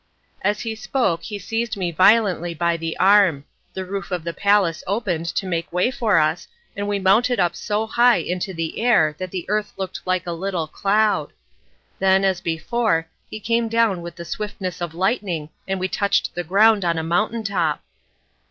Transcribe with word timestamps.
As 0.41 0.61
he 0.61 0.73
spoke 0.73 1.21
he 1.21 1.37
seized 1.37 1.77
me 1.77 1.91
violently 1.91 2.55
by 2.55 2.75
the 2.75 2.97
arm; 2.97 3.45
the 3.71 3.85
roof 3.85 4.09
of 4.09 4.23
the 4.23 4.33
palace 4.33 4.83
opened 4.87 5.27
to 5.27 5.45
make 5.45 5.71
way 5.71 5.91
for 5.91 6.17
us, 6.17 6.47
and 6.75 6.87
we 6.87 6.97
mounted 6.97 7.39
up 7.39 7.55
so 7.55 7.85
high 7.85 8.15
into 8.17 8.51
the 8.51 8.81
air 8.81 9.13
that 9.19 9.29
the 9.29 9.45
earth 9.47 9.73
looked 9.77 9.99
like 10.07 10.25
a 10.25 10.31
little 10.31 10.65
cloud. 10.65 11.33
Then, 11.99 12.25
as 12.25 12.41
before, 12.41 13.05
he 13.29 13.39
came 13.39 13.67
down 13.69 14.01
with 14.01 14.15
the 14.15 14.25
swiftness 14.25 14.81
of 14.81 14.95
lightning, 14.95 15.49
and 15.67 15.79
we 15.79 15.87
touched 15.87 16.33
the 16.33 16.43
ground 16.43 16.83
on 16.83 16.97
a 16.97 17.03
mountain 17.03 17.43
top. 17.43 17.83